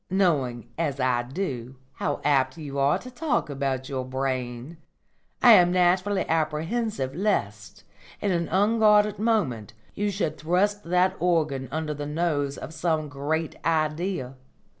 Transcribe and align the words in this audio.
Knowing, 0.09 0.67
as 0.79 0.99
I 0.99 1.21
do, 1.21 1.75
how 1.97 2.21
apt 2.23 2.57
you 2.57 2.79
are 2.79 2.97
to 2.97 3.11
talk 3.11 3.51
about 3.51 3.87
your 3.87 4.03
brain, 4.03 4.77
I 5.43 5.51
am 5.53 5.71
naturally 5.71 6.27
apprehensive 6.27 7.13
lest, 7.13 7.83
in 8.19 8.31
an 8.31 8.47
unguarded 8.47 9.19
moment, 9.19 9.73
you 9.93 10.09
should 10.09 10.39
thrust 10.39 10.85
that 10.85 11.15
organ 11.19 11.67
under 11.69 11.93
the 11.93 12.07
nose 12.07 12.57
of 12.57 12.73
some 12.73 13.09
Great 13.09 13.57
Idea. 13.63 14.37